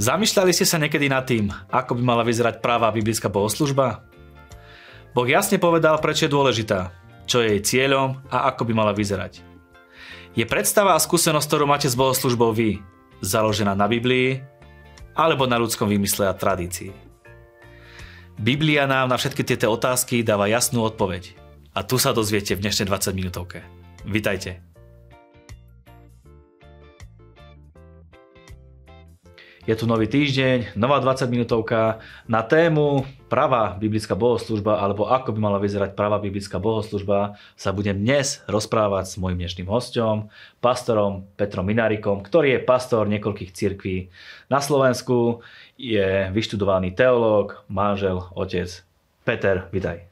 [0.00, 4.00] Zamýšľali ste sa niekedy nad tým, ako by mala vyzerať práva biblická bohoslužba?
[5.12, 6.88] Boh jasne povedal, prečo je dôležitá,
[7.28, 9.44] čo je jej cieľom a ako by mala vyzerať.
[10.32, 12.80] Je predstava a skúsenosť, ktorú máte s bohoslužbou vy,
[13.20, 14.40] založená na Biblii
[15.12, 16.96] alebo na ľudskom vymysle a tradícii.
[18.40, 21.36] Biblia nám na všetky tieto otázky dáva jasnú odpoveď.
[21.76, 23.60] A tu sa dozviete v dnešnej 20 minútovke.
[24.08, 24.69] Vitajte.
[29.68, 35.38] Je tu nový týždeň, nová 20 minútovka na tému pravá biblická bohoslužba alebo ako by
[35.38, 40.32] mala vyzerať pravá biblická bohoslužba sa budem dnes rozprávať s mojim dnešným hostom,
[40.64, 44.08] pastorom Petrom Minárikom, ktorý je pastor niekoľkých cirkví
[44.48, 45.44] na Slovensku,
[45.76, 48.72] je vyštudovaný teológ, manžel, otec.
[49.28, 50.08] Peter, vidaj.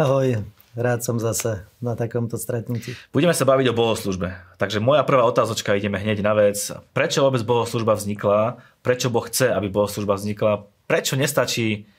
[0.00, 2.94] Ahoj, Rád som zase na takomto stretnutí.
[3.10, 4.30] Budeme sa baviť o bohoslužbe.
[4.62, 6.54] Takže moja prvá otázočka, ideme hneď na vec.
[6.94, 8.62] Prečo vôbec bohoslužba vznikla?
[8.86, 10.70] Prečo Boh chce, aby bohoslužba vznikla?
[10.86, 11.90] Prečo nestačí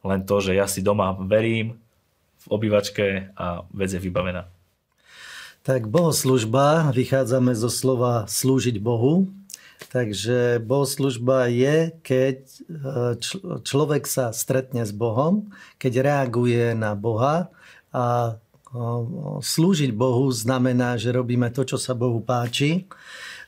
[0.00, 1.76] len to, že ja si doma verím
[2.40, 4.48] v obývačke a vec je vybavená?
[5.60, 9.28] Tak bohoslužba, vychádzame zo slova slúžiť Bohu.
[9.92, 12.60] Takže bohoslužba je, keď e,
[13.60, 17.52] človek sa stretne s Bohom, keď reaguje na Boha
[17.92, 18.36] a
[19.40, 22.88] slúžiť Bohu znamená, že robíme to, čo sa Bohu páči.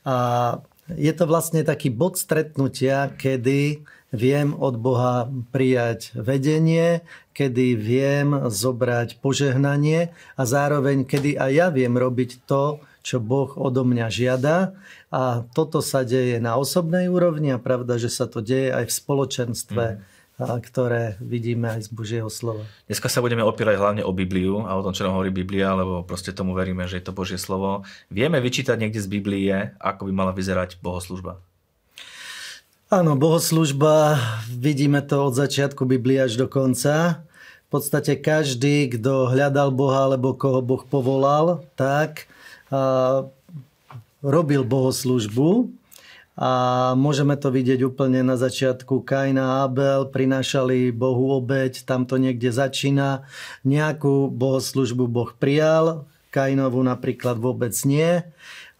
[0.04, 0.60] A
[0.92, 3.80] je to vlastne taký bod stretnutia, kedy
[4.12, 7.00] viem od Boha prijať vedenie,
[7.32, 13.82] kedy viem zobrať požehnanie a zároveň kedy aj ja viem robiť to, čo Boh odo
[13.82, 14.76] mňa žiada.
[15.08, 18.92] A toto sa deje na osobnej úrovni a pravda, že sa to deje aj v
[18.92, 19.84] spoločenstve.
[19.96, 22.66] Mm ktoré vidíme aj z Božieho slova.
[22.90, 26.02] Dneska sa budeme opierať hlavne o Bibliu a o tom, čo nám hovorí Biblia, lebo
[26.02, 27.86] proste tomu veríme, že je to Božie slovo.
[28.10, 31.38] Vieme vyčítať niekde z Biblie, ako by mala vyzerať bohoslužba?
[32.90, 34.18] Áno, bohoslužba,
[34.50, 37.22] vidíme to od začiatku Biblie až do konca.
[37.66, 42.26] V podstate každý, kto hľadal Boha alebo koho Boh povolal, tak
[44.22, 45.70] robil bohoslužbu
[46.34, 46.50] a
[46.98, 49.06] môžeme to vidieť úplne na začiatku.
[49.06, 53.22] Kain a Abel prinášali Bohu obeď, tam to niekde začína.
[53.62, 58.26] Nejakú bohoslužbu Boh prijal, Kainovu napríklad vôbec nie.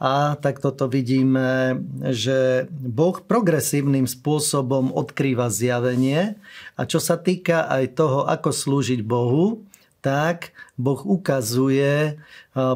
[0.02, 1.78] A tak toto vidíme,
[2.10, 6.34] že Boh progresívnym spôsobom odkrýva zjavenie.
[6.74, 9.62] A čo sa týka aj toho, ako slúžiť Bohu,
[10.02, 12.18] tak Boh ukazuje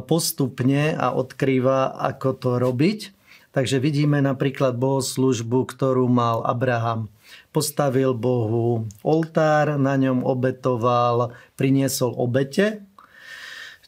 [0.06, 3.17] postupne a odkrýva, ako to robiť.
[3.58, 7.10] Takže vidíme napríklad bohoslužbu, ktorú mal Abraham.
[7.50, 12.86] Postavil Bohu oltár, na ňom obetoval, priniesol obete,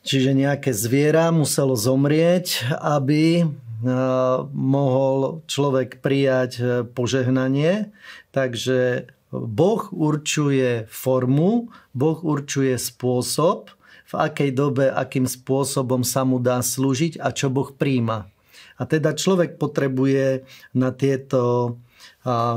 [0.02, 3.44] čiže nejaké zviera muselo zomrieť, aby e,
[4.50, 7.94] mohol človek prijať e, požehnanie.
[8.34, 13.70] Takže Boh určuje formu, Boh určuje spôsob,
[14.10, 18.26] v akej dobe, akým spôsobom sa mu dá slúžiť a čo Boh príjma.
[18.80, 21.76] A teda človek potrebuje na tieto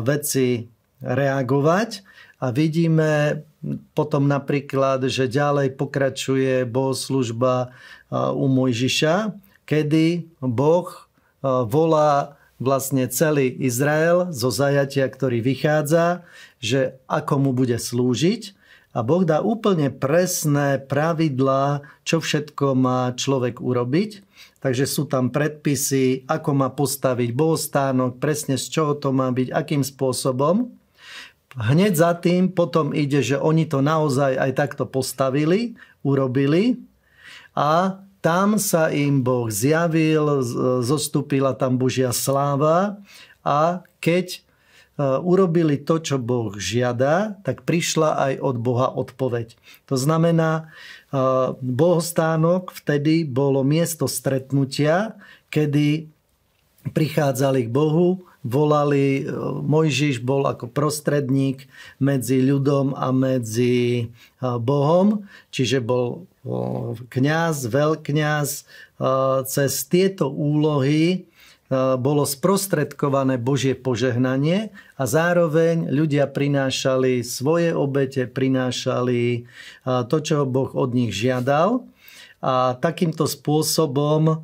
[0.08, 0.72] veci
[1.04, 1.90] reagovať
[2.40, 3.44] a vidíme
[3.92, 7.76] potom napríklad, že ďalej pokračuje bohoslužba
[8.12, 9.36] u Mojžiša,
[9.68, 10.88] kedy Boh
[11.44, 16.24] volá vlastne celý Izrael zo zajatia, ktorý vychádza,
[16.64, 18.63] že ako mu bude slúžiť.
[18.94, 24.22] A Boh dá úplne presné pravidlá, čo všetko má človek urobiť.
[24.62, 29.84] Takže sú tam predpisy, ako má postaviť bohostánok, presne z čoho to má byť, akým
[29.84, 30.72] spôsobom.
[31.58, 36.82] Hneď za tým potom ide, že oni to naozaj aj takto postavili, urobili
[37.54, 40.42] a tam sa im Boh zjavil,
[40.82, 43.04] zostúpila tam Božia sláva
[43.44, 44.42] a keď
[45.00, 49.58] urobili to, čo Boh žiada, tak prišla aj od Boha odpoveď.
[49.90, 50.70] To znamená,
[51.62, 55.18] bohostánok vtedy bolo miesto stretnutia,
[55.50, 56.10] kedy
[56.94, 59.32] prichádzali k Bohu, volali, e,
[59.64, 64.12] Mojžiš bol ako prostredník medzi ľudom a medzi
[64.44, 66.28] Bohom, čiže bol
[67.08, 68.50] kňaz, veľkňaz.
[69.48, 71.24] Cez tieto úlohy
[71.72, 79.48] bolo sprostredkované Božie požehnanie a zároveň ľudia prinášali svoje obete, prinášali
[79.86, 81.88] to, čo Boh od nich žiadal.
[82.44, 84.44] A takýmto spôsobom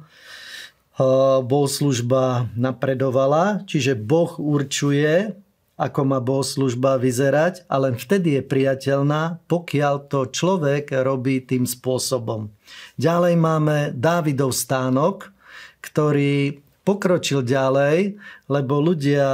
[1.44, 5.36] bohoslužba napredovala, čiže Boh určuje,
[5.80, 12.52] ako má bohoslužba vyzerať a len vtedy je priateľná, pokiaľ to človek robí tým spôsobom.
[13.00, 15.32] Ďalej máme Dávidov stánok,
[15.80, 18.18] ktorý pokročil ďalej,
[18.50, 19.30] lebo ľudia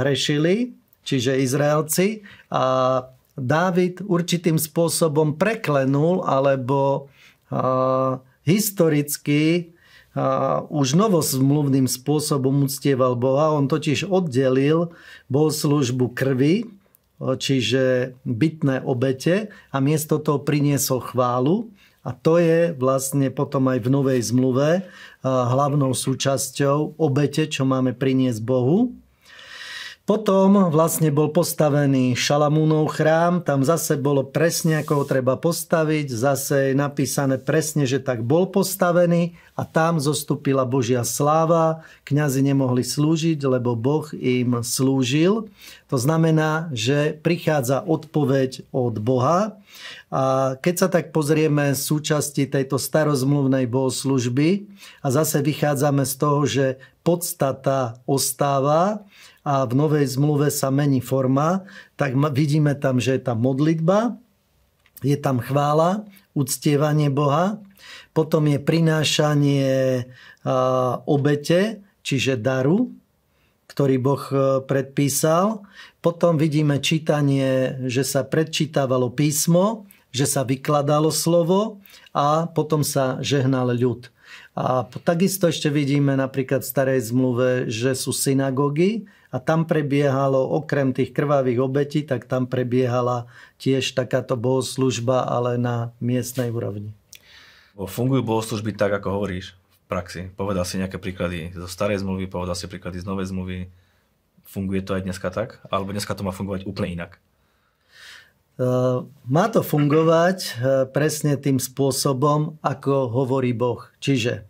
[0.00, 0.72] hrešili,
[1.04, 3.04] čiže Izraelci, a
[3.34, 7.10] Dávid určitým spôsobom preklenul alebo
[7.50, 9.74] uh, historicky
[10.14, 13.52] uh, už novozmluvným spôsobom uctieval Boha.
[13.58, 14.94] On totiž oddelil
[15.26, 16.70] bohoslužbu krvi,
[17.18, 21.70] čiže bytné obete a miesto toho priniesol chválu.
[22.04, 24.84] A to je vlastne potom aj v Novej zmluve
[25.24, 28.92] hlavnou súčasťou obete, čo máme priniesť Bohu.
[30.04, 36.54] Potom vlastne bol postavený Šalamúnov chrám, tam zase bolo presne, ako ho treba postaviť, zase
[36.68, 43.40] je napísané presne, že tak bol postavený a tam zostúpila Božia sláva, kňazi nemohli slúžiť,
[43.48, 45.48] lebo Boh im slúžil.
[45.88, 49.56] To znamená, že prichádza odpoveď od Boha
[50.14, 54.70] a keď sa tak pozrieme súčasti tejto starozmluvnej bohoslužby
[55.02, 56.66] a zase vychádzame z toho, že
[57.02, 59.02] podstata ostáva,
[59.44, 61.68] a v Novej zmluve sa mení forma,
[62.00, 64.16] tak vidíme tam, že je tam modlitba,
[65.04, 67.60] je tam chvála, uctievanie Boha,
[68.16, 70.08] potom je prinášanie
[71.04, 72.94] obete, čiže daru,
[73.64, 75.64] ktorý Boh e, predpísal.
[75.98, 81.82] Potom vidíme čítanie, že sa predčítavalo písmo, že sa vykladalo slovo
[82.14, 84.14] a potom sa žehnal ľud.
[84.54, 90.94] A takisto ešte vidíme napríklad v starej zmluve, že sú synagógy, a tam prebiehalo, okrem
[90.94, 93.26] tých krvavých obetí, tak tam prebiehala
[93.58, 96.94] tiež takáto bohoslužba, ale na miestnej úrovni.
[97.74, 100.22] Fungujú bohoslužby tak, ako hovoríš v praxi?
[100.38, 103.74] Povedal si nejaké príklady zo starej zmluvy, povedal si príklady z novej zmluvy.
[104.46, 105.58] Funguje to aj dneska tak?
[105.66, 107.18] Alebo dneska to má fungovať úplne inak?
[109.26, 110.50] Má to fungovať e,
[110.94, 113.82] presne tým spôsobom, ako hovorí Boh.
[113.98, 114.46] Čiže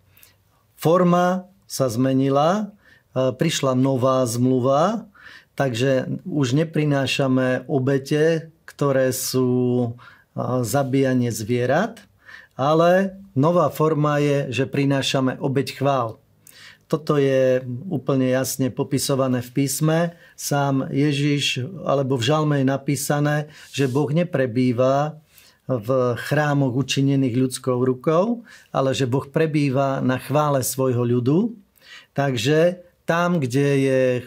[0.77, 2.77] forma sa zmenila,
[3.15, 5.09] prišla nová zmluva,
[5.57, 9.95] takže už neprinášame obete, ktoré sú
[10.61, 12.05] zabíjanie zvierat,
[12.59, 16.19] ale nová forma je, že prinášame obeť chvál.
[16.85, 19.99] Toto je úplne jasne popisované v písme.
[20.37, 23.37] Sám Ježiš, alebo v žalme je napísané,
[23.73, 25.19] že Boh neprebýva
[25.65, 25.89] v
[26.21, 31.57] chrámoch učinených ľudskou rukou, ale že Boh prebýva na chvále svojho ľudu.
[32.13, 34.23] Takže tam, kde je e,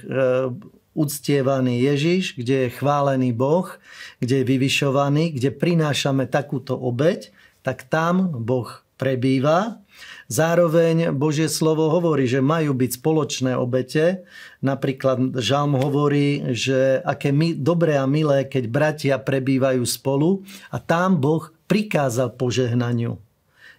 [0.98, 3.70] uctievaný Ježiš, kde je chválený Boh,
[4.18, 7.30] kde je vyvyšovaný, kde prinášame takúto obeď,
[7.62, 9.80] tak tam Boh prebýva.
[10.28, 14.28] Zároveň Božie slovo hovorí, že majú byť spoločné obete.
[14.60, 21.24] Napríklad Žalm hovorí, že aké my, dobré a milé, keď bratia prebývajú spolu a tam
[21.24, 23.16] Boh prikázal požehnaniu.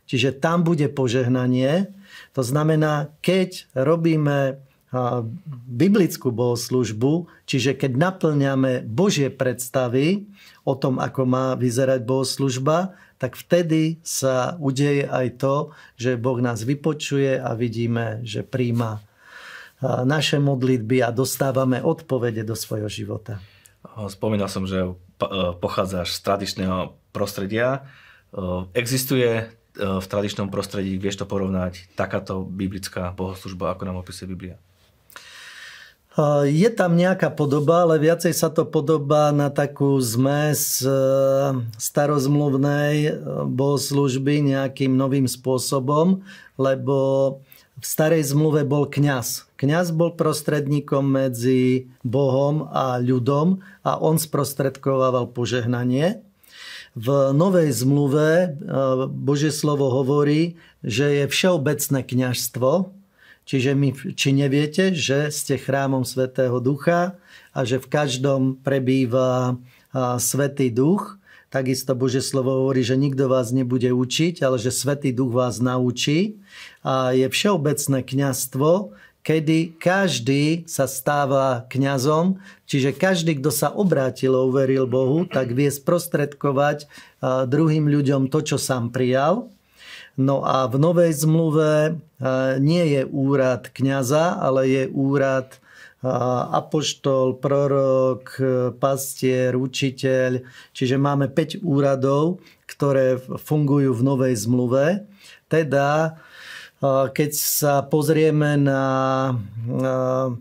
[0.09, 1.93] Čiže tam bude požehnanie.
[2.32, 4.65] To znamená, keď robíme
[5.69, 10.25] biblickú bohoslužbu, čiže keď naplňame Božie predstavy
[10.65, 16.62] o tom, ako má vyzerať bohoslužba, tak vtedy sa udeje aj to, že Boh nás
[16.62, 19.03] vypočuje a vidíme, že príjma
[19.82, 23.38] naše modlitby a dostávame odpovede do svojho života.
[24.11, 24.91] Spomínal som, že
[25.62, 27.87] pochádzaš z tradičného prostredia.
[28.75, 34.58] Existuje v tradičnom prostredí, vieš to porovnať, takáto biblická bohoslužba, ako nám opisuje Biblia?
[36.51, 40.91] Je tam nejaká podoba, ale viacej sa to podobá na takú zmes e,
[41.79, 43.10] starozmluvnej e,
[43.46, 46.27] bohoslužby nejakým novým spôsobom,
[46.58, 46.98] lebo
[47.79, 49.46] v starej zmluve bol kňaz.
[49.63, 56.27] Kňaz bol prostredníkom medzi Bohom a ľudom a on sprostredkovával požehnanie.
[56.98, 58.58] V novej zmluve
[59.06, 62.97] Božie slovo hovorí, že je všeobecné kňažstvo,
[63.48, 67.17] Čiže my, či neviete, že ste chrámom Svetého Ducha
[67.56, 69.56] a že v každom prebýva
[70.20, 71.17] Svetý Duch,
[71.48, 76.36] Takisto Bože slovo hovorí, že nikto vás nebude učiť, ale že Svetý Duch vás naučí.
[76.84, 78.93] A je všeobecné kňazstvo,
[79.24, 82.36] kedy každý sa stáva kňazom,
[82.69, 86.84] čiže každý, kto sa obrátil a uveril Bohu, tak vie sprostredkovať
[87.48, 89.48] druhým ľuďom to, čo sám prijal.
[90.19, 91.91] No a v Novej zmluve e,
[92.58, 95.58] nie je úrad kňaza, ale je úrad e,
[96.58, 100.43] apoštol, prorok, e, pastier, učiteľ.
[100.75, 105.06] Čiže máme 5 úradov, ktoré fungujú v Novej zmluve.
[105.46, 106.19] Teda
[106.79, 109.34] keď sa pozrieme na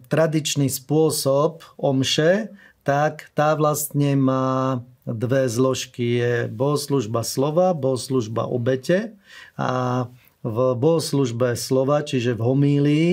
[0.05, 2.53] tradičný spôsob omše,
[2.85, 6.19] tak tá vlastne má dve zložky.
[6.19, 9.15] Je bohoslužba slova, bohoslužba obete
[9.55, 10.05] a
[10.43, 13.11] v bohoslužbe slova, čiže v homílii,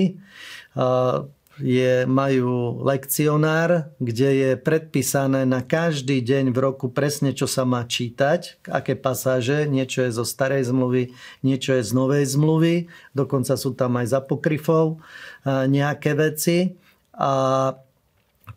[1.55, 7.87] je, majú lekcionár, kde je predpísané na každý deň v roku presne, čo sa má
[7.87, 11.15] čítať, aké pasáže, niečo je zo starej zmluvy,
[11.47, 14.99] niečo je z novej zmluvy, dokonca sú tam aj za pokryfov
[15.47, 16.75] nejaké veci.
[17.15, 17.71] A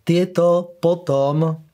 [0.03, 1.68] tieto potom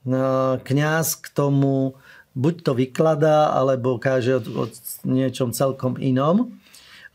[0.61, 1.97] kňaz k tomu
[2.37, 4.69] buď to vykladá, alebo káže o,
[5.07, 6.53] niečom celkom inom.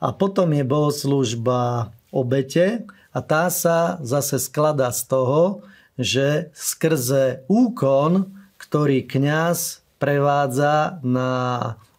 [0.00, 5.66] A potom je bohoslužba obete, a tá sa zase skladá z toho,
[5.99, 11.30] že skrze úkon, ktorý kňaz prevádza na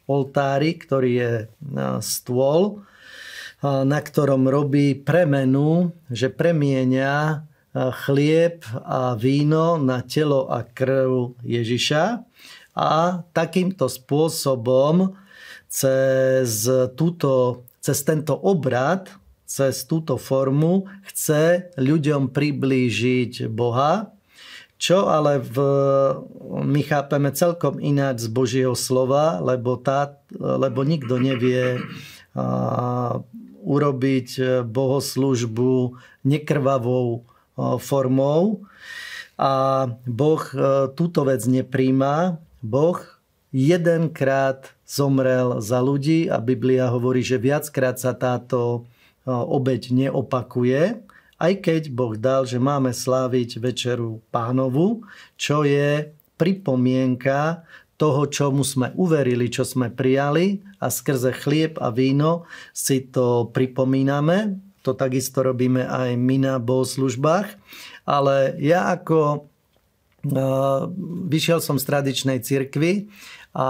[0.07, 1.33] oltári, ktorý je
[1.99, 2.81] stôl,
[3.61, 7.45] na ktorom robí premenu, že premienia
[7.75, 12.03] chlieb a víno na telo a krv Ježiša.
[12.71, 12.91] A
[13.35, 15.15] takýmto spôsobom
[15.67, 19.11] cez, túto, cez tento obrad
[19.51, 24.15] cez túto formu chce ľuďom priblížiť Boha,
[24.79, 25.59] čo ale v,
[26.63, 31.83] my chápeme celkom ináč z Božieho slova, lebo, tá, lebo nikto nevie
[32.31, 33.19] a,
[33.61, 38.63] urobiť bohoslužbu nekrvavou formou.
[39.41, 42.37] A Boh a, túto vec nepríjma.
[42.61, 43.01] Boh
[43.51, 48.87] jedenkrát zomrel za ľudí a Biblia hovorí, že viackrát sa táto
[49.25, 50.97] obeď neopakuje,
[51.37, 55.05] aj keď Boh dal, že máme sláviť večeru pánovu,
[55.37, 57.61] čo je pripomienka
[58.01, 64.57] toho, čomu sme uverili, čo sme prijali a skrze chlieb a víno si to pripomíname.
[64.81, 67.47] To takisto robíme aj my na bohoslužbách.
[68.05, 69.49] Ale ja ako
[71.29, 73.09] vyšiel som z tradičnej cirkvi
[73.57, 73.67] a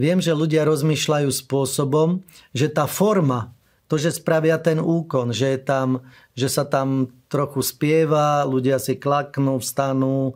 [0.00, 2.24] viem, že ľudia rozmýšľajú spôsobom,
[2.56, 6.02] že tá forma to, že spravia ten úkon, že, je tam,
[6.34, 10.34] že sa tam trochu spieva, ľudia si klaknú, vstanú,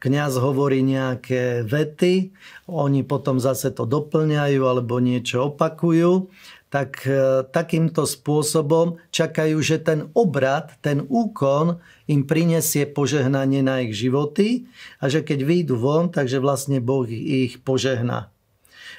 [0.00, 2.32] kňaz hovorí nejaké vety,
[2.64, 6.32] oni potom zase to doplňajú alebo niečo opakujú,
[6.68, 11.78] tak e, takýmto spôsobom čakajú, že ten obrad, ten úkon
[12.10, 14.66] im prinesie požehnanie na ich životy
[14.98, 18.34] a že keď výjdu von, takže vlastne Boh ich požehná.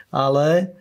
[0.07, 0.77] Ale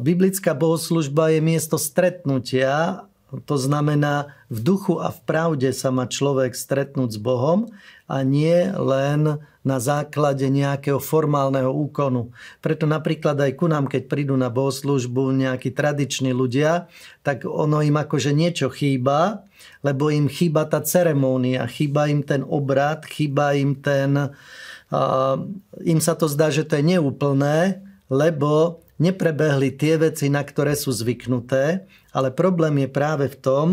[0.00, 6.54] Biblická bohoslužba je miesto stretnutia, to znamená, v duchu a v pravde sa má človek
[6.54, 7.66] stretnúť s Bohom
[8.06, 12.30] a nie len na základe nejakého formálneho úkonu.
[12.62, 16.86] Preto napríklad aj ku nám, keď prídu na bohoslužbu nejakí tradiční ľudia,
[17.26, 19.42] tak ono im akože niečo chýba,
[19.82, 24.38] lebo im chýba tá ceremónia, chýba im ten obrad, chýba im ten...
[24.86, 25.50] Uh,
[25.82, 30.92] im sa to zdá, že to je neúplné, lebo neprebehli tie veci, na ktoré sú
[30.92, 31.84] zvyknuté,
[32.16, 33.68] ale problém je práve v tom,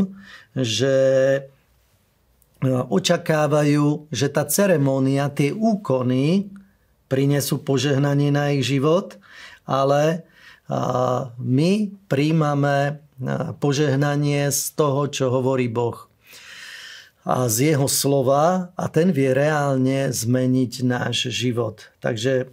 [0.52, 0.96] že
[1.40, 1.42] e,
[2.68, 6.52] očakávajú, že tá ceremónia, tie úkony
[7.08, 9.16] prinesú požehnanie na ich život,
[9.64, 10.28] ale
[11.38, 11.72] my
[12.08, 12.94] príjmame e,
[13.60, 16.08] požehnanie z toho, čo hovorí Boh
[17.24, 21.88] a z jeho slova a ten vie reálne zmeniť náš život.
[22.04, 22.52] Takže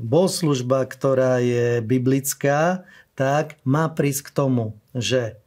[0.00, 5.40] bohoslužba, ktorá je biblická, tak má prísť k tomu, že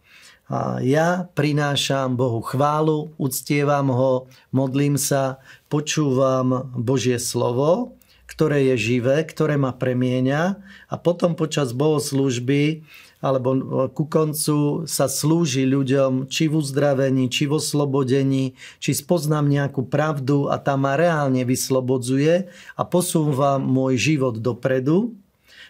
[0.82, 4.14] ja prinášam Bohu chválu, uctievam ho,
[4.50, 5.38] modlím sa,
[5.70, 7.94] počúvam Božie slovo,
[8.26, 10.58] ktoré je živé, ktoré ma premieňa
[10.90, 12.82] a potom počas bohoslužby
[13.20, 13.62] alebo e,
[13.92, 20.48] ku koncu sa slúži ľuďom či v uzdravení, či v oslobodení, či spoznám nejakú pravdu
[20.48, 22.48] a tá ma reálne vyslobodzuje
[22.80, 25.16] a posúva môj život dopredu.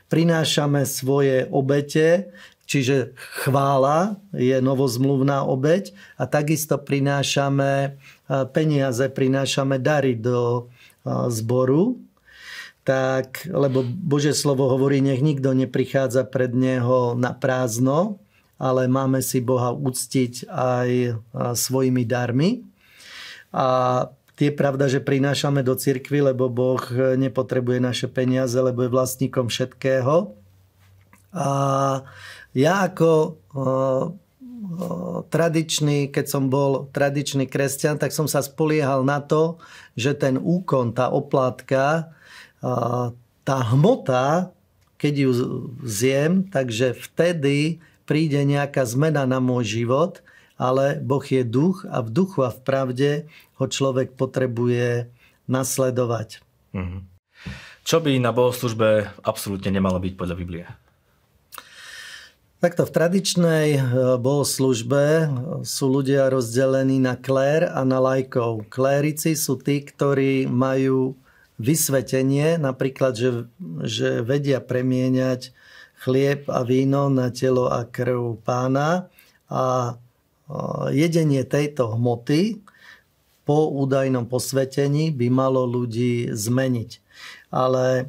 [0.09, 2.33] Prinášame svoje obete,
[2.69, 7.89] čiže chvála je novozmluvná obeť a takisto prinášame e,
[8.53, 10.69] peniaze, prinášame dary do
[11.01, 12.08] e, zboru
[12.89, 18.17] tak, lebo Bože slovo hovorí, nech nikto neprichádza pred Neho na prázdno,
[18.57, 20.89] ale máme si Boha uctiť aj
[21.53, 22.65] svojimi darmi.
[23.53, 24.09] A
[24.41, 26.81] je pravda, že prinášame do cirkvy, lebo Boh
[27.13, 30.33] nepotrebuje naše peniaze, lebo je vlastníkom všetkého.
[31.35, 31.49] A
[32.57, 33.37] ja ako
[35.29, 39.61] tradičný, keď som bol tradičný kresťan, tak som sa spoliehal na to,
[39.93, 42.15] že ten úkon, tá oplátka
[43.43, 44.51] tá hmota,
[44.99, 45.31] keď ju
[45.87, 50.19] zjem, takže vtedy príde nejaká zmena na môj život,
[50.59, 53.11] ale Boh je duch a v duchu a v pravde
[53.55, 55.07] ho človek potrebuje
[55.47, 56.43] nasledovať.
[56.75, 57.01] Mm-hmm.
[57.87, 60.65] Čo by na bohoslužbe absolútne nemalo byť podľa Biblie?
[62.59, 63.81] Takto v tradičnej e,
[64.19, 65.31] bohoslužbe
[65.63, 68.67] sú ľudia rozdelení na klér a na lajkov.
[68.67, 71.15] Klérici sú tí, ktorí majú
[71.59, 73.51] vysvetenie, napríklad, že,
[73.83, 75.51] že vedia premieňať
[75.99, 79.11] chlieb a víno na telo a krv pána
[79.51, 79.99] a
[80.95, 82.63] jedenie tejto hmoty
[83.43, 86.91] po údajnom posvetení by malo ľudí zmeniť.
[87.51, 88.07] Ale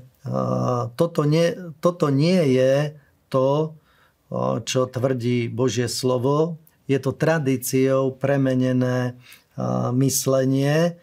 [0.95, 1.51] toto nie,
[1.83, 2.95] toto nie je
[3.33, 3.75] to,
[4.63, 6.61] čo tvrdí Božie slovo.
[6.87, 9.19] Je to tradíciou premenené
[9.97, 11.01] myslenie,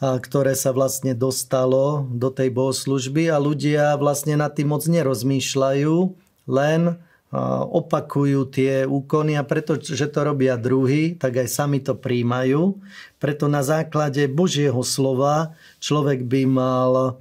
[0.00, 5.96] ktoré sa vlastne dostalo do tej bohoslužby a ľudia vlastne nad tým moc nerozmýšľajú,
[6.52, 7.00] len
[7.72, 12.78] opakujú tie úkony a pretože to robia druhý, tak aj sami to príjmajú.
[13.18, 17.18] Preto na základe Božieho slova človek by mal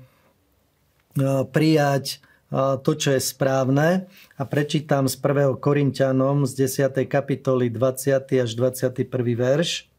[1.52, 2.20] prijať
[2.56, 4.06] to, čo je správne.
[4.36, 5.58] A prečítam z 1.
[5.64, 7.08] Korintianom z 10.
[7.08, 8.20] kapitoly 20.
[8.46, 9.10] až 21.
[9.36, 9.90] verš.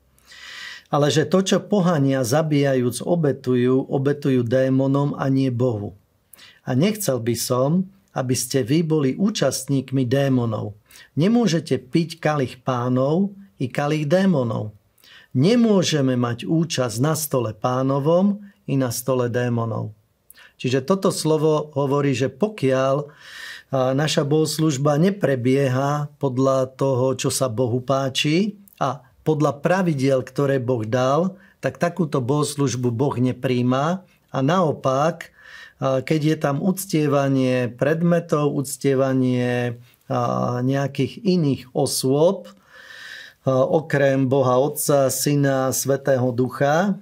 [0.87, 5.99] Ale že to, čo pohania zabíjajúc obetujú, obetujú démonom a nie Bohu.
[6.62, 10.78] A nechcel by som, aby ste vy boli účastníkmi démonov.
[11.19, 14.73] Nemôžete piť kalich pánov i kalich démonov.
[15.37, 19.93] Nemôžeme mať účasť na stole pánovom i na stole démonov.
[20.57, 23.12] Čiže toto slovo hovorí, že pokiaľ
[23.93, 31.35] naša bohoslužba neprebieha podľa toho, čo sa Bohu páči a podľa pravidiel, ktoré Boh dal,
[31.59, 34.06] tak takúto bohoslužbu Boh nepríjma.
[34.30, 35.35] A naopak,
[35.83, 39.83] keď je tam uctievanie predmetov, uctievanie
[40.62, 42.47] nejakých iných osôb,
[43.47, 46.99] okrem Boha Otca, Syna, Svetého Ducha,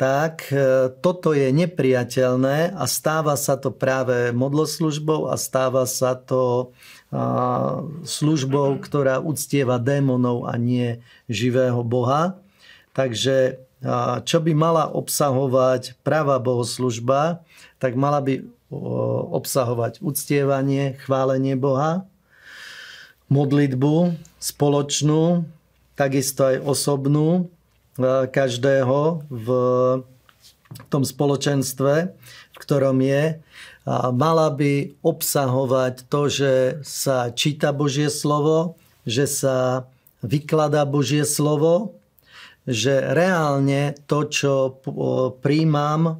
[0.00, 6.72] tak e, toto je nepriateľné a stáva sa to práve modloslužbou a stáva sa to
[8.08, 12.40] službou, ktorá uctieva démonov a nie živého Boha.
[12.96, 13.60] Takže
[14.24, 17.44] čo by mala obsahovať pravá bohoslužba,
[17.76, 18.40] tak mala by
[19.36, 22.08] obsahovať uctievanie, chválenie Boha,
[23.28, 25.44] modlitbu spoločnú,
[25.92, 27.52] takisto aj osobnú,
[28.00, 29.48] E, každého v
[30.88, 31.94] tom spoločenstve,
[32.52, 33.36] v ktorom je.
[33.88, 36.52] Mala by obsahovať to, že
[36.86, 39.90] sa číta Božie slovo, že sa
[40.22, 41.98] vykladá Božie slovo,
[42.62, 44.78] že reálne to, čo
[45.42, 46.12] príjmam e,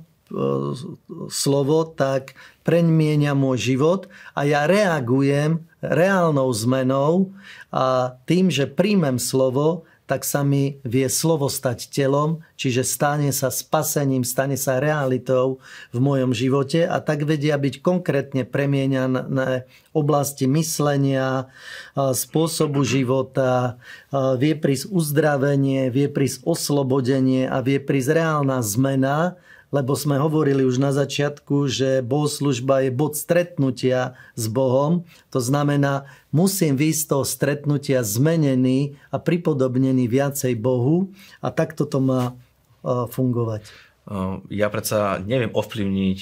[1.31, 2.35] slovo, tak
[2.67, 7.31] preňmienia môj život a ja reagujem reálnou zmenou
[7.71, 13.49] a tým, že príjmem slovo, tak sa mi vie slovo stať telom, čiže stane sa
[13.49, 15.57] spasením, stane sa realitou
[15.89, 19.65] v mojom živote a tak vedia byť konkrétne premieňané
[19.97, 21.49] oblasti myslenia,
[21.97, 23.81] spôsobu života,
[24.13, 29.41] vie prísť uzdravenie, vie prísť oslobodenie a vie prísť reálna zmena,
[29.73, 35.09] lebo sme hovorili už na začiatku, že bohoslužba je bod stretnutia s Bohom.
[35.33, 41.09] To znamená, musím výjsť z toho stretnutia zmenený a pripodobnený viacej Bohu
[41.41, 42.37] a takto to má
[42.85, 43.65] fungovať.
[44.53, 46.19] Ja predsa neviem ovplyvniť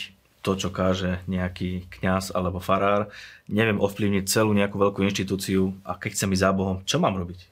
[0.46, 3.10] to, čo káže nejaký kňaz alebo farár.
[3.50, 7.49] Neviem ovplyvniť celú nejakú veľkú inštitúciu a keď chcem ísť za Bohom, čo mám robiť?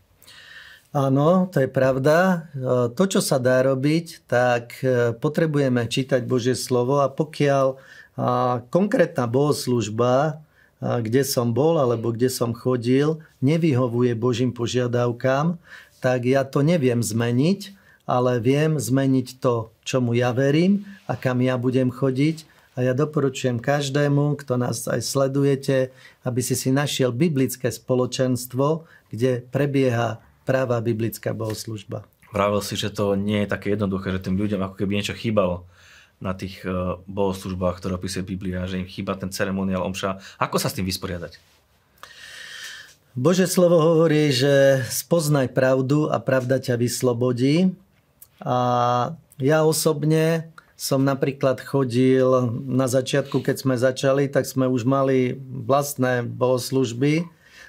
[0.89, 2.17] Áno, to je pravda.
[2.17, 2.37] E,
[2.97, 7.99] to, čo sa dá robiť, tak e, potrebujeme čítať Božie slovo a pokiaľ
[8.75, 10.43] konkrétna bohoslužba,
[10.83, 15.55] kde som bol alebo kde som chodil, nevyhovuje Božím požiadavkám,
[16.03, 17.75] tak ja to neviem zmeniť,
[18.11, 22.47] ale viem zmeniť to, čomu ja verím a kam ja budem chodiť.
[22.79, 25.91] A ja doporučujem každému, kto nás aj sledujete,
[26.23, 32.09] aby si si našiel biblické spoločenstvo, kde prebieha práva biblická bohoslužba.
[32.33, 35.69] Vravel si, že to nie je také jednoduché, že tým ľuďom ako keby niečo chýbalo
[36.19, 40.19] na tých e, bohoslužbách, ktoré opisuje Biblia, že im chýba ten ceremoniál omša.
[40.41, 41.37] Ako sa s tým vysporiadať?
[43.13, 47.77] Bože slovo hovorí, že spoznaj pravdu a pravda ťa vyslobodí.
[48.43, 48.57] A
[49.43, 56.23] ja osobne som napríklad chodil na začiatku, keď sme začali, tak sme už mali vlastné
[56.23, 57.27] bohoslužby,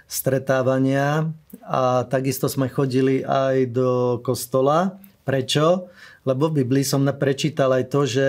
[0.10, 1.30] stretávania
[1.62, 4.98] a takisto sme chodili aj do kostola.
[5.22, 5.86] Prečo?
[6.26, 8.28] Lebo v Biblii som prečítal aj to, že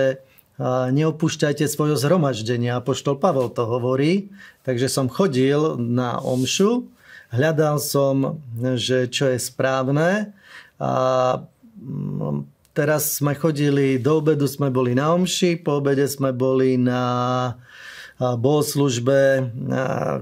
[0.93, 2.69] neopúšťajte svoje zhromaždenie.
[2.69, 4.29] Apoštol Pavel to hovorí.
[4.61, 6.85] Takže som chodil na omšu,
[7.33, 8.37] hľadal som,
[8.77, 10.37] že čo je správne
[10.77, 10.93] a
[12.77, 17.01] teraz sme chodili do obedu, sme boli na omši, po obede sme boli na
[18.21, 19.49] bohoslužbe,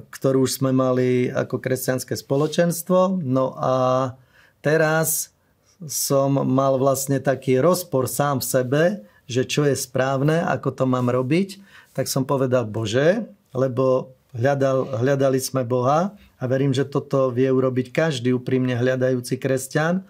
[0.07, 3.19] ktorú už sme mali ako kresťanské spoločenstvo.
[3.19, 4.15] No a
[4.63, 5.35] teraz
[5.83, 8.83] som mal vlastne taký rozpor sám v sebe,
[9.29, 11.61] že čo je správne, ako to mám robiť,
[11.93, 17.93] tak som povedal Bože, lebo hľadal, hľadali sme Boha a verím, že toto vie urobiť
[17.93, 20.01] každý úprimne hľadajúci kresťan.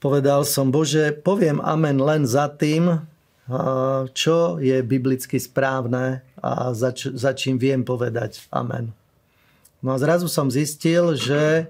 [0.00, 3.04] Povedal som, Bože, poviem amen len za tým,
[4.14, 8.94] čo je biblicky správne a za, za čím viem povedať amen.
[9.82, 11.66] No a zrazu som zistil, že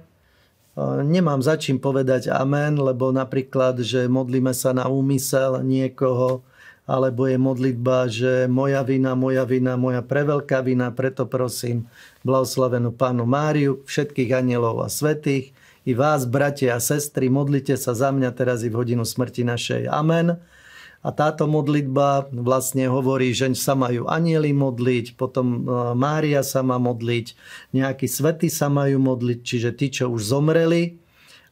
[1.05, 6.45] nemám za čím povedať amen, lebo napríklad, že modlíme sa na úmysel niekoho,
[6.91, 11.87] alebo je modlitba, že moja vina, moja vina, moja preveľká vina, preto prosím
[12.27, 15.55] blahoslavenú pánu Máriu, všetkých anielov a svetých,
[15.87, 19.83] i vás, bratia a sestry, modlite sa za mňa teraz i v hodinu smrti našej.
[19.89, 20.37] Amen.
[21.01, 25.59] A táto modlitba vlastne hovorí, že sa majú anieli modliť, potom e,
[25.97, 27.33] Mária sa má modliť,
[27.73, 31.01] nejakí svety sa majú modliť, čiže tí, čo už zomreli,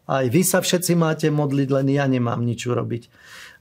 [0.04, 3.08] aj vy sa všetci máte modliť, len ja nemám nič urobiť.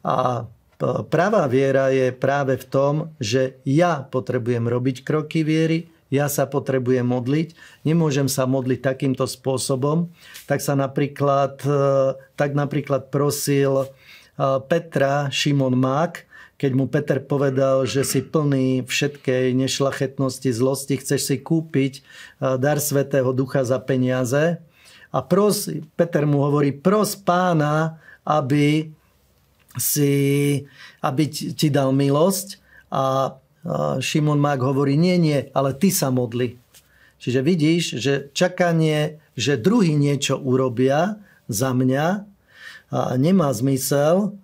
[0.03, 6.31] A e, pravá viera je práve v tom, že ja potrebujem robiť kroky viery, ja
[6.31, 10.11] sa potrebujem modliť, nemôžem sa modliť takýmto spôsobom,
[10.47, 11.79] tak sa napríklad, e,
[12.39, 13.91] tak napríklad prosil
[14.69, 21.37] Petra Šimon Mák, keď mu Peter povedal, že si plný všetkej nešlachetnosti, zlosti, chceš si
[21.37, 22.01] kúpiť e,
[22.57, 24.57] dar Svetého Ducha za peniaze.
[25.13, 28.89] A pros, Peter mu hovorí, pros pána, aby,
[29.77, 30.13] si,
[31.05, 32.57] aby ti dal milosť.
[32.89, 33.37] A
[33.99, 36.55] Šimon Mák hovorí, nie, nie, ale ty sa modli.
[37.17, 41.19] Čiže vidíš, že čakanie, že druhý niečo urobia
[41.49, 42.36] za mňa,
[42.91, 44.37] nemá zmysel.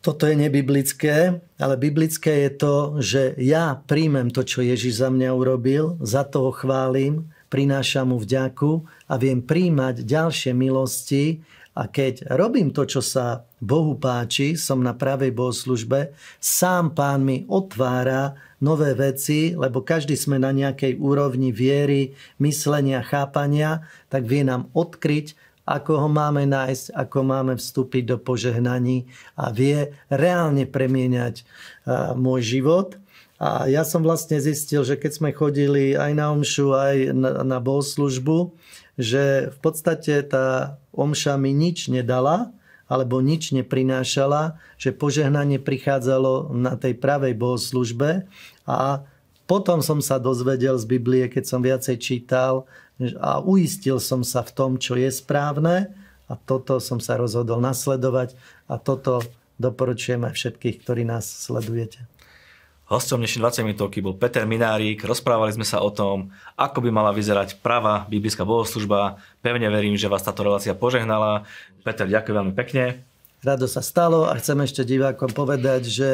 [0.00, 5.28] Toto je nebiblické, ale biblické je to, že ja príjmem to, čo Ježiš za mňa
[5.36, 11.44] urobil, za to ho chválim, prinášam mu vďaku a viem príjmať ďalšie milosti
[11.76, 17.44] a keď robím to, čo sa Bohu páči, som na pravej bohoslužbe, sám pán mi
[17.46, 24.72] otvára nové veci, lebo každý sme na nejakej úrovni viery, myslenia, chápania, tak vie nám
[24.74, 29.06] odkryť, ako ho máme nájsť, ako máme vstúpiť do požehnaní
[29.38, 31.46] a vie reálne premieňať
[32.16, 32.98] môj život.
[33.40, 37.58] A ja som vlastne zistil, že keď sme chodili aj na omšu, aj na, na
[37.62, 38.52] bohoslužbu,
[39.00, 42.52] že v podstate tá omša mi nič nedala,
[42.90, 48.26] alebo nič neprinášala, že požehnanie prichádzalo na tej pravej bohoslužbe
[48.66, 49.06] a
[49.46, 52.66] potom som sa dozvedel z Biblie, keď som viacej čítal
[53.16, 55.88] a uistil som sa v tom, čo je správne
[56.28, 58.36] a toto som sa rozhodol nasledovať
[58.68, 59.24] a toto
[59.56, 62.04] doporučujem aj všetkých, ktorí nás sledujete.
[62.90, 64.98] Hostom dnešnej 20 minútovky bol Peter Minárik.
[65.06, 69.22] Rozprávali sme sa o tom, ako by mala vyzerať pravá biblická bohoslužba.
[69.46, 71.46] Pevne verím, že vás táto relácia požehnala.
[71.86, 73.06] Peter, ďakujem veľmi pekne.
[73.40, 76.10] Rado sa stalo a chcem ešte divákom povedať, že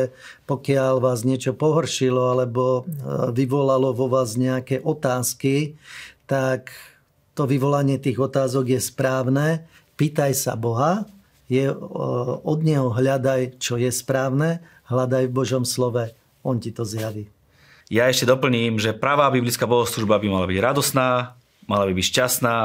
[0.46, 5.74] pokiaľ vás niečo pohoršilo alebo e, vyvolalo vo vás nejaké otázky,
[6.26, 6.74] tak
[7.32, 9.66] to vyvolanie tých otázok je správne.
[9.96, 11.06] Pýtaj sa Boha,
[11.46, 11.76] je, e,
[12.42, 14.60] od Neho hľadaj, čo je správne,
[14.90, 16.12] hľadaj v Božom slove
[16.46, 17.26] on ti to zjaví.
[17.90, 21.38] Ja ešte doplním, že pravá biblická bohoslužba by mala byť radosná,
[21.70, 22.56] mala by byť šťastná,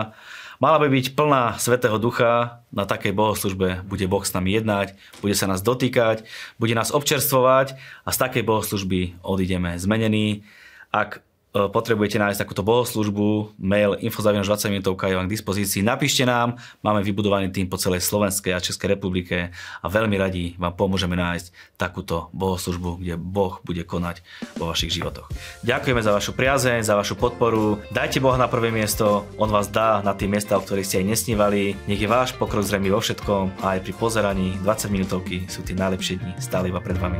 [0.58, 2.62] mala by byť plná Svetého Ducha.
[2.74, 6.26] Na takej bohoslužbe bude Boh s nami jednať, bude sa nás dotýkať,
[6.58, 10.45] bude nás občerstvovať a z takej bohoslužby odídeme zmenení.
[10.89, 11.21] Ak
[11.52, 15.84] potrebujete nájsť takúto bohoslužbu, mail infozavinač 20 minútovka je vám k dispozícii.
[15.84, 19.52] Napíšte nám, máme vybudovaný tým po celej Slovenskej a Českej republike
[19.84, 24.24] a veľmi radi vám pomôžeme nájsť takúto bohoslužbu, kde Boh bude konať
[24.56, 25.28] vo vašich životoch.
[25.68, 27.84] Ďakujeme za vašu priazeň, za vašu podporu.
[27.92, 31.10] Dajte Boha na prvé miesto, On vás dá na tie miesta, o ktorých ste aj
[31.12, 31.76] nesnívali.
[31.86, 35.76] Nech je váš pokrok zrejmy vo všetkom a aj pri pozeraní 20 minútovky sú tie
[35.76, 37.20] najlepšie dni stále iba pred vami.